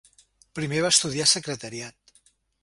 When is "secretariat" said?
1.33-2.17